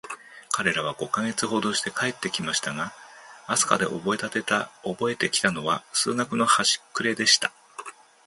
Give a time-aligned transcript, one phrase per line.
[0.49, 2.91] 彼等は五ヵ月ほどして帰って来ましたが、
[3.45, 4.17] 飛島でおぼえ
[5.15, 7.53] て来たのは、数学のはしくれでした。